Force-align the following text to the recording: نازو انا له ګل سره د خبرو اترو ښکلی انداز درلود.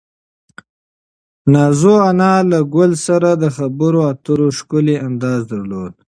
نازو 1.51 1.93
انا 2.09 2.33
له 2.49 2.59
ګل 2.73 2.91
سره 3.07 3.29
د 3.43 3.45
خبرو 3.57 3.99
اترو 4.11 4.47
ښکلی 4.57 4.95
انداز 5.07 5.41
درلود. 5.51 5.93